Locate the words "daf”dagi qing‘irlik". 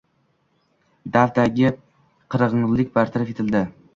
1.17-2.91